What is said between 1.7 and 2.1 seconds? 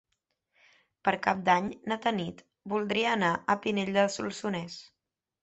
na